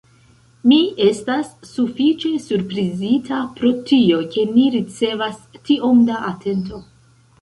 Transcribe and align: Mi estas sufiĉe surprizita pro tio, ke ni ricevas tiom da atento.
Mi 0.69 0.77
estas 1.07 1.51
sufiĉe 1.71 2.31
surprizita 2.47 3.41
pro 3.59 3.71
tio, 3.91 4.25
ke 4.37 4.47
ni 4.57 4.67
ricevas 4.77 5.39
tiom 5.69 6.03
da 6.09 6.19
atento. 6.35 6.83